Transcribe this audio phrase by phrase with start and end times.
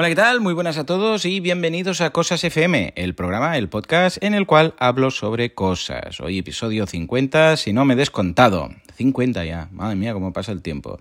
[0.00, 0.40] Hola, ¿qué tal?
[0.40, 4.46] Muy buenas a todos y bienvenidos a Cosas FM, el programa, el podcast en el
[4.46, 6.20] cual hablo sobre cosas.
[6.20, 8.70] Hoy episodio 50, si no me he descontado.
[8.96, 11.00] 50 ya, madre mía, cómo pasa el tiempo.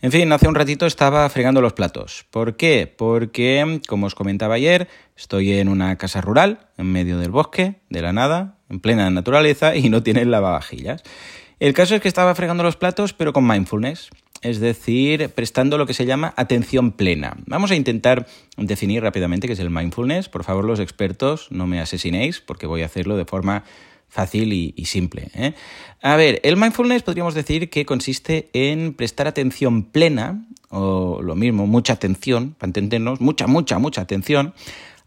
[0.00, 2.26] En fin, hace un ratito estaba fregando los platos.
[2.32, 2.92] ¿Por qué?
[2.98, 8.02] Porque, como os comentaba ayer, estoy en una casa rural, en medio del bosque, de
[8.02, 11.04] la nada, en plena naturaleza y no tiene lavavajillas.
[11.60, 14.10] El caso es que estaba fregando los platos, pero con mindfulness
[14.42, 17.36] es decir, prestando lo que se llama atención plena.
[17.46, 20.28] Vamos a intentar definir rápidamente qué es el mindfulness.
[20.28, 23.64] Por favor, los expertos, no me asesinéis, porque voy a hacerlo de forma
[24.08, 25.30] fácil y, simple.
[25.34, 25.54] ¿eh?
[26.02, 31.66] A ver, el mindfulness podríamos decir que consiste en prestar atención plena, o lo mismo,
[31.66, 34.52] mucha atención, para entendernos, mucha, mucha, mucha atención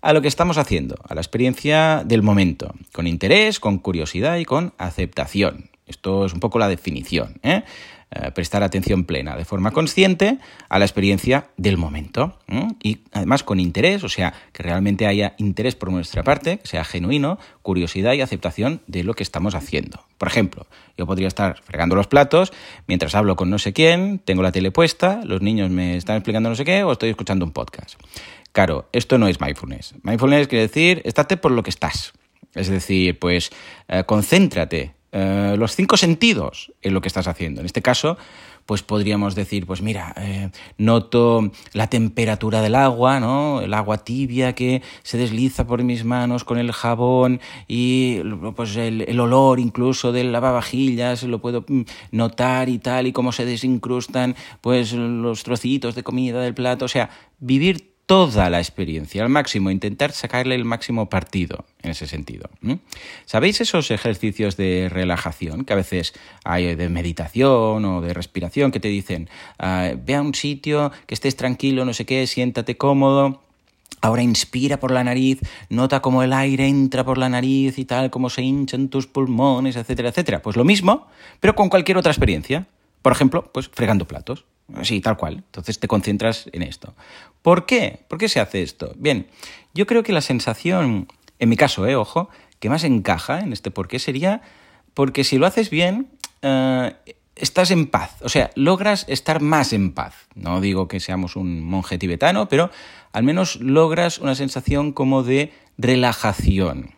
[0.02, 4.45] a lo que estamos haciendo, a la experiencia del momento, con interés, con curiosidad y
[4.45, 5.70] con aceptación.
[5.88, 7.40] Esto es un poco la definición.
[7.43, 7.63] ¿eh?
[8.12, 10.38] Eh, prestar atención plena de forma consciente
[10.70, 12.38] a la experiencia del momento.
[12.82, 16.86] Y además con interés, o sea, que realmente haya interés por nuestra parte, que sea
[16.86, 20.05] genuino, curiosidad y aceptación de lo que estamos haciendo.
[20.20, 22.54] Por ejemplo, yo podría estar fregando los platos
[22.88, 26.48] mientras hablo con no sé quién, tengo la tele puesta, los niños me están explicando
[26.48, 27.99] no sé qué o estoy escuchando un podcast.
[28.51, 29.96] Claro, esto no es mindfulness.
[30.04, 32.13] Mindfulness quiere decir, estate por lo que estás.
[32.54, 33.51] Es decir, pues
[33.90, 37.62] eh, concéntrate eh, los cinco sentidos en lo que estás haciendo.
[37.62, 38.18] En este caso,
[38.66, 43.62] pues podríamos decir, pues mira, eh, noto la temperatura del agua, ¿no?
[43.62, 48.20] El agua tibia que se desliza por mis manos con el jabón y
[48.57, 53.32] pues el, el olor incluso del lavavajillas lo puedo mm, notar y tal y cómo
[53.32, 59.23] se desincrustan pues los trocitos de comida del plato, o sea, vivir toda la experiencia
[59.23, 62.49] al máximo, intentar sacarle el máximo partido en ese sentido.
[63.25, 66.13] ¿Sabéis esos ejercicios de relajación que a veces
[66.44, 71.13] hay de meditación o de respiración que te dicen, ah, ve a un sitio, que
[71.13, 73.41] estés tranquilo, no sé qué, siéntate cómodo?
[74.01, 75.39] Ahora inspira por la nariz,
[75.69, 79.75] nota cómo el aire entra por la nariz y tal, cómo se hinchan tus pulmones,
[79.78, 80.41] etcétera, etcétera.
[80.44, 81.07] Pues lo mismo,
[81.39, 82.67] pero con cualquier otra experiencia.
[83.01, 84.45] Por ejemplo, pues fregando platos.
[84.81, 85.35] Sí, tal cual.
[85.35, 86.95] Entonces te concentras en esto.
[87.41, 87.99] ¿Por qué?
[88.07, 88.93] ¿Por qué se hace esto?
[88.97, 89.27] Bien,
[89.73, 91.07] yo creo que la sensación,
[91.39, 94.41] en mi caso, eh, ojo, que más encaja en este por qué sería
[94.95, 96.07] porque si lo haces bien,
[96.41, 96.95] eh,
[97.35, 98.17] estás en paz.
[98.21, 100.15] O sea, logras estar más en paz.
[100.33, 102.71] No digo que seamos un monje tibetano, pero
[103.11, 106.95] al menos logras una sensación como de relajación.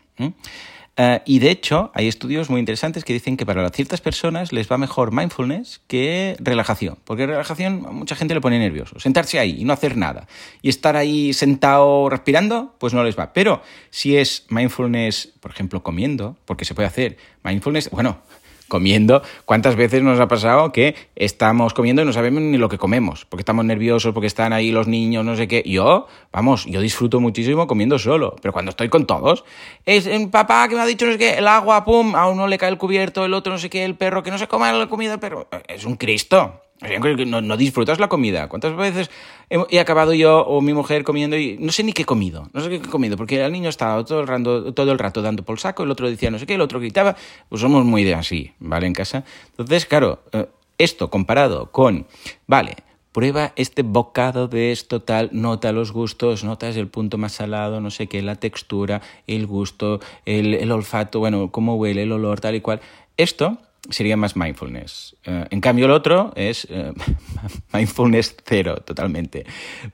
[1.00, 4.70] Eh, y de hecho, hay estudios muy interesantes que dicen que para ciertas personas les
[4.70, 6.98] va mejor mindfulness que relajación.
[7.04, 8.98] Porque relajación mucha gente le pone nervioso.
[8.98, 10.26] Sentarse ahí y no hacer nada.
[10.60, 13.32] Y estar ahí sentado respirando, pues no les va.
[13.32, 18.18] Pero si es mindfulness, por ejemplo, comiendo, porque se puede hacer mindfulness, bueno,
[18.68, 19.22] comiendo.
[19.44, 23.24] ¿Cuántas veces nos ha pasado que estamos comiendo y no sabemos ni lo que comemos?
[23.24, 25.62] Porque estamos nerviosos, porque están ahí los niños, no sé qué.
[25.66, 29.44] Yo, vamos, yo disfruto muchísimo comiendo solo, pero cuando estoy con todos,
[29.84, 32.46] es el papá que me ha dicho, no sé qué, el agua, pum, a uno
[32.46, 34.72] le cae el cubierto, el otro no sé qué, el perro, que no se coma
[34.72, 35.48] la comida del perro.
[35.66, 36.62] Es un Cristo.
[36.80, 38.48] No, no, disfrutas la comida.
[38.48, 39.10] ¿Cuántas veces
[39.50, 42.48] he, acabado yo o mi mujer comiendo y no sé ni qué he comido?
[42.52, 45.20] No sé qué he comido, porque el niño estaba todo el, rato, todo el rato
[45.20, 47.16] dando por saco, el otro decía no sé qué, el otro gritaba.
[47.48, 48.86] Pues somos muy de así, ¿vale?
[48.86, 49.24] En casa.
[49.50, 50.46] Entonces, claro, eh,
[50.78, 52.06] esto comparado con,
[52.46, 52.76] vale,
[53.10, 57.90] prueba este bocado de esto tal, nota los gustos, notas el punto más salado, no
[57.90, 62.54] sé qué, la textura, el gusto, el, el olfato, bueno, cómo huele, el olor, tal
[62.54, 62.80] y cual.
[63.16, 63.58] Esto
[63.90, 65.16] sería más mindfulness.
[65.24, 66.92] Eh, en cambio, el otro es eh,
[67.72, 69.46] mindfulness cero, totalmente.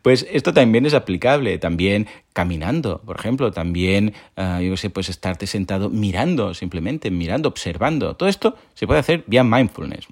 [0.03, 5.47] Pues esto también es aplicable, también caminando, por ejemplo, también, uh, yo sé, pues estarte
[5.47, 8.17] sentado mirando, simplemente mirando, observando.
[8.17, 10.09] Todo esto se puede hacer vía mindfulness.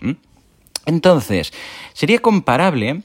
[0.87, 1.53] Entonces,
[1.93, 3.03] sería comparable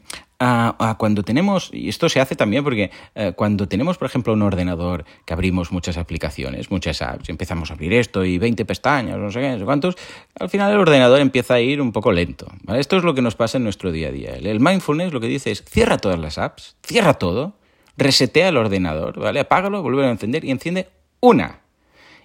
[0.98, 5.06] cuando tenemos, y esto se hace también porque eh, cuando tenemos, por ejemplo, un ordenador
[5.26, 9.42] que abrimos muchas aplicaciones, muchas apps, empezamos a abrir esto y 20 pestañas, no sé
[9.42, 9.96] qué, no sé cuántos,
[10.40, 12.48] al final el ordenador empieza a ir un poco lento.
[12.68, 14.36] Esto es lo que nos pasa en nuestro día a día.
[14.36, 17.56] El mindfulness lo que dice es cierra todas las apps, cierra todo,
[17.98, 19.40] resetea el ordenador, ¿vale?
[19.40, 20.90] Apágalo, vuelve a encender y enciende
[21.20, 21.62] una.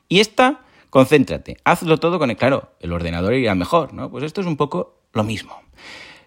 [0.09, 0.61] Y esta,
[0.91, 4.11] concéntrate, hazlo todo con el, claro, el ordenador irá mejor, ¿no?
[4.11, 5.59] Pues esto es un poco lo mismo.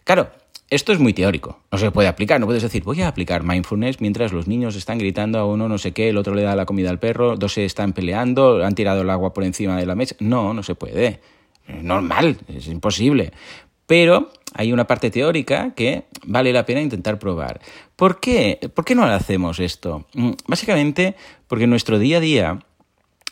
[0.04, 0.30] Claro,
[0.70, 4.02] esto es muy teórico, no se puede aplicar, no puedes decir, voy a aplicar mindfulness
[4.02, 6.66] mientras los niños están gritando a uno no sé qué, el otro le da la
[6.66, 9.96] comida al perro, dos se están peleando, han tirado el agua por encima de la
[9.96, 10.16] mesa.
[10.20, 11.20] No, no se puede.
[11.68, 13.32] Normal, es imposible.
[13.88, 17.62] Pero hay una parte teórica que vale la pena intentar probar.
[17.96, 18.60] ¿Por qué?
[18.74, 20.08] ¿Por qué no hacemos esto?
[20.14, 21.16] Mm, básicamente
[21.48, 22.60] porque nuestro día a día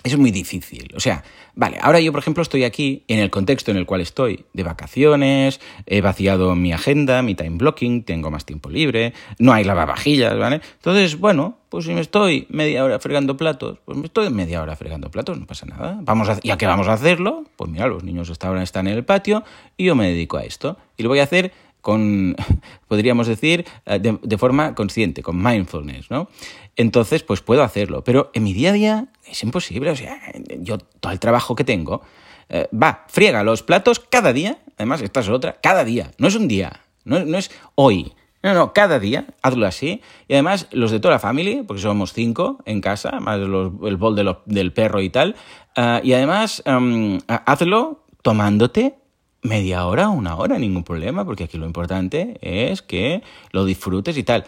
[0.03, 0.91] es muy difícil.
[0.95, 1.23] O sea,
[1.55, 4.63] vale, ahora yo, por ejemplo, estoy aquí en el contexto en el cual estoy, de
[4.63, 10.37] vacaciones, he vaciado mi agenda, mi time blocking, tengo más tiempo libre, no hay lavavajillas,
[10.37, 10.61] ¿vale?
[10.75, 14.75] Entonces, bueno, pues si me estoy media hora fregando platos, pues me estoy media hora
[14.75, 15.97] fregando platos, no pasa nada.
[16.01, 18.97] Vamos a, ya que vamos a hacerlo, pues mira, los niños hasta ahora están en
[18.97, 19.43] el patio
[19.77, 20.77] y yo me dedico a esto.
[20.97, 21.53] Y lo voy a hacer
[21.83, 22.35] con,
[22.87, 26.29] podríamos decir, eh, de, forma consciente, con mindfulness, ¿no?
[26.75, 30.17] Entonces, pues puedo hacerlo, pero en mi día a día es imposible, o sea,
[30.59, 32.01] yo todo el trabajo que tengo,
[32.49, 36.35] eh, va, friega los platos cada día, además esta es otra, cada día, no es
[36.35, 40.01] un día, no, no es hoy, no, no, cada día, hazlo así.
[40.27, 43.95] Y además, los de toda la familia, porque somos cinco en casa, más los, el
[43.95, 45.35] bol de del perro y tal.
[45.77, 48.95] Uh, y además, um, hazlo tomándote
[49.43, 54.23] media hora, una hora, ningún problema, porque aquí lo importante es que lo disfrutes y
[54.23, 54.45] tal.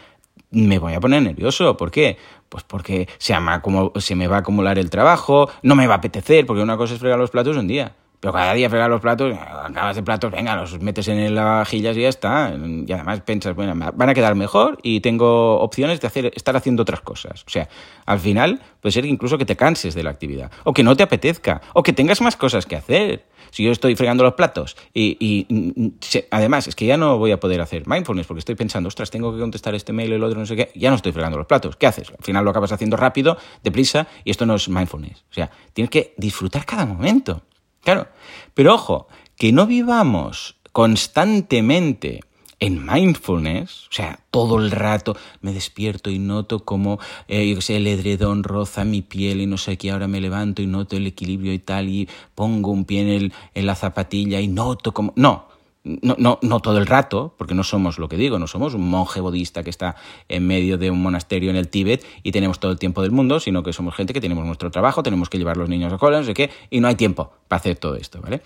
[0.51, 2.17] Me voy a poner nervioso, ¿por qué?
[2.49, 5.97] Pues porque se, como, se me va a acumular el trabajo, no me va a
[5.97, 7.93] apetecer, porque una cosa es fregar los platos un día.
[8.19, 11.95] Pero cada día fregar los platos, acabas de platos, venga, los metes en la vajillas
[11.97, 12.53] y ya está.
[12.55, 16.83] Y además piensas, bueno, van a quedar mejor y tengo opciones de hacer, estar haciendo
[16.83, 17.43] otras cosas.
[17.45, 17.69] O sea,
[18.05, 21.03] al final puede ser incluso que te canses de la actividad, o que no te
[21.03, 23.25] apetezca, o que tengas más cosas que hacer.
[23.51, 25.93] Si yo estoy fregando los platos y, y,
[26.31, 29.33] además es que ya no voy a poder hacer mindfulness porque estoy pensando, ostras, tengo
[29.33, 31.75] que contestar este mail, el otro, no sé qué, ya no estoy fregando los platos.
[31.75, 32.09] ¿Qué haces?
[32.09, 35.23] Al final lo acabas haciendo rápido, deprisa, y esto no es mindfulness.
[35.29, 37.43] O sea, tienes que disfrutar cada momento.
[37.85, 38.07] Claro.
[38.55, 42.21] Pero ojo, que no vivamos constantemente
[42.59, 48.43] en mindfulness, o sea, todo el rato me despierto y noto como, eh, el edredón
[48.43, 51.59] roza mi piel y no sé qué, ahora me levanto y noto el equilibrio y
[51.59, 55.13] tal, y pongo un pie en, en la zapatilla y noto como...
[55.15, 55.47] No,
[55.85, 58.89] no, no, no todo el rato, porque no somos lo que digo, no somos un
[58.89, 59.95] monje budista que está
[60.27, 63.39] en medio de un monasterio en el Tíbet y tenemos todo el tiempo del mundo,
[63.39, 66.19] sino que somos gente que tenemos nuestro trabajo, tenemos que llevar los niños a cola,
[66.19, 68.41] no sé qué, y no hay tiempo para hacer todo esto, ¿vale?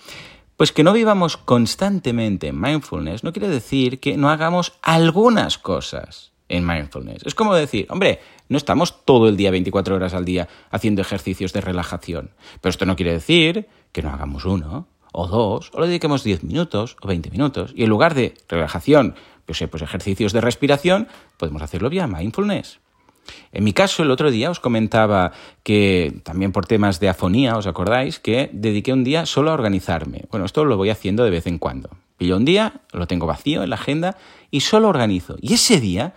[0.58, 6.34] Pues que no vivamos constantemente en mindfulness no quiere decir que no hagamos algunas cosas
[6.50, 7.26] en mindfulness.
[7.26, 8.20] Es como decir, hombre,
[8.50, 12.32] no estamos todo el día, 24 horas al día, haciendo ejercicios de relajación.
[12.60, 16.44] Pero esto no quiere decir que no hagamos uno, o dos, o le dediquemos 10
[16.44, 17.74] minutos o 20 minutos.
[17.76, 19.16] Y en lugar de relajación,
[19.46, 21.08] pues, pues ejercicios de respiración,
[21.38, 22.80] podemos hacerlo vía mindfulness.
[23.52, 25.32] En mi caso, el otro día os comentaba
[25.64, 28.20] que también por temas de afonía, ¿os acordáis?
[28.20, 30.26] Que dediqué un día solo a organizarme.
[30.32, 31.90] Bueno, esto lo voy haciendo de vez en cuando.
[32.18, 34.18] Pillo un día, lo tengo vacío en la agenda
[34.52, 35.38] y solo organizo.
[35.42, 36.14] Y ese día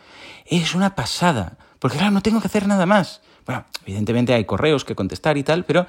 [0.46, 3.22] es una pasada, porque claro, no tengo que hacer nada más.
[3.46, 5.86] Bueno, evidentemente hay correos que contestar y tal, pero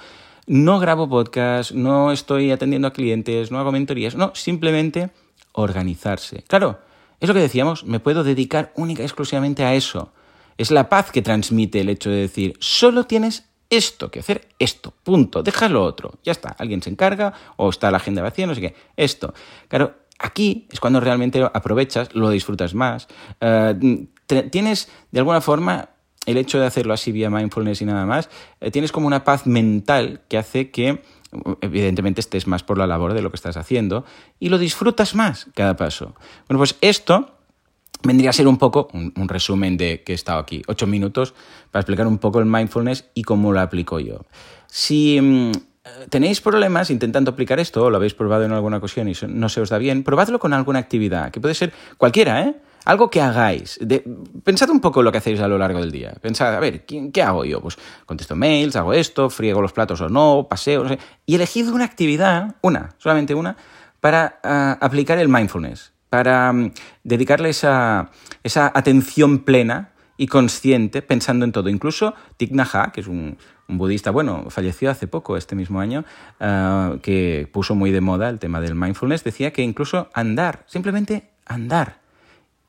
[0.48, 5.12] no grabo podcast, no estoy atendiendo a clientes, no hago mentorías, no, simplemente
[5.54, 6.44] organizarse.
[6.48, 6.80] Claro,
[7.20, 10.12] es lo que decíamos, me puedo dedicar única y exclusivamente a eso.
[10.58, 14.94] Es la paz que transmite el hecho de decir, solo tienes esto que hacer, esto,
[15.04, 18.62] punto, déjalo otro, ya está, alguien se encarga o está la agenda vacía, no sé
[18.62, 19.34] qué, esto.
[19.68, 23.08] Claro, aquí es cuando realmente aprovechas, lo disfrutas más,
[23.42, 24.06] uh,
[24.52, 25.90] tienes de alguna forma
[26.26, 28.30] el hecho de hacerlo así vía mindfulness y nada más,
[28.62, 31.02] eh, tienes como una paz mental que hace que
[31.62, 34.06] evidentemente estés más por la labor de lo que estás haciendo
[34.40, 36.16] y lo disfrutas más cada paso.
[36.48, 37.38] Bueno, pues esto
[38.04, 41.34] vendría a ser un poco un, resumen de que he estado aquí, ocho minutos,
[41.72, 44.26] para explicar un poco el mindfulness y cómo lo aplico yo.
[44.68, 45.52] Si mmm,
[46.10, 49.62] tenéis problemas intentando aplicar esto, o lo habéis probado en alguna ocasión y no se
[49.62, 52.56] os da bien, probadlo con alguna actividad, que puede ser cualquiera, ¿eh?
[52.86, 53.80] Algo que hagáis.
[54.44, 56.14] Pensad un poco lo que hacéis a lo largo del día.
[56.22, 57.62] Pensad, a ver, ¿qué, ¿qué, hago yo?
[57.62, 61.00] Pues contesto mails, hago esto, friego los platos o no, paseo, no sé.
[61.26, 63.56] Y elegid una actividad, una, solamente una,
[64.02, 66.72] para uh, aplicar el mindfulness, para um,
[67.06, 68.12] dedicarle esa,
[68.44, 71.70] esa atención plena y consciente pensando en todo.
[71.70, 72.52] Incluso Thich
[72.94, 73.38] que es un,
[73.70, 76.04] un, budista, bueno, falleció hace poco, este mismo año,
[76.42, 81.32] uh, que puso muy de moda el tema del mindfulness, decía que incluso andar, simplemente
[81.46, 82.03] andar,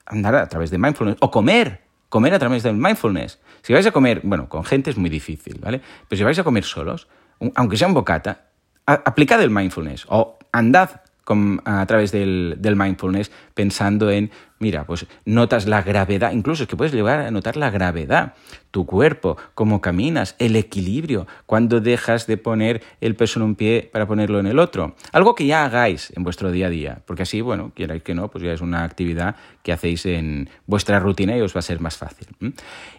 [0.07, 3.41] andar a través de mindfulness o comer, comer a través del mindfulness.
[3.63, 5.81] Si vais a comer, bueno, con gente es muy difícil, ¿vale?
[6.09, 7.09] Pero si vais a comer solos,
[7.55, 8.49] aunque sea un bocata,
[8.87, 14.31] aplicad el mindfulness o andad con, a través del, del mindfulness pensando en
[14.65, 18.33] Mira, pues notas la gravedad, incluso es que puedes llegar a notar la gravedad,
[18.71, 23.91] tu cuerpo, cómo caminas, el equilibrio, cuando dejas de poner el peso en un pie
[23.93, 24.97] para ponerlo en el otro.
[25.13, 28.29] Algo que ya hagáis en vuestro día a día, porque así, bueno, quierais que no,
[28.29, 31.81] pues ya es una actividad que hacéis en vuestra rutina y os va a ser
[31.81, 32.29] más fácil.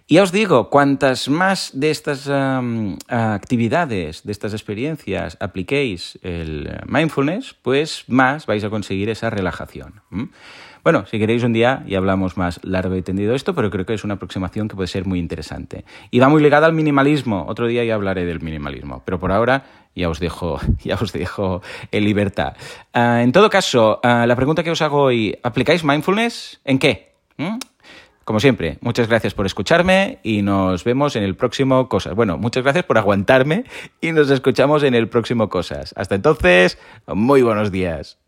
[0.05, 2.29] Y os digo, cuantas más de estas
[3.07, 10.01] actividades, de estas experiencias apliquéis el mindfulness, pues más vais a conseguir esa relajación.
[10.85, 13.95] Bueno, si queréis un día y hablamos más largo y tendido esto, pero creo que
[13.95, 15.83] es una aproximación que puede ser muy interesante.
[16.11, 17.43] Y va muy ligada al minimalismo.
[17.47, 19.63] Otro día ya hablaré del minimalismo, pero por ahora
[19.95, 22.53] ya os dejo, ya os dejo en libertad.
[22.93, 26.61] Ah, en todo caso, ah, la pregunta que os hago hoy, ¿aplicáis mindfulness?
[26.63, 27.15] ¿En qué?
[27.37, 27.57] ¿Mm?
[28.23, 32.13] Como siempre, muchas gracias por escucharme y nos vemos en el próximo Cosas.
[32.13, 33.63] Bueno, muchas gracias por aguantarme
[34.01, 35.95] y nos escuchamos en el próximo Cosas.
[35.97, 36.77] Hasta entonces,
[37.07, 38.19] muy buenos días.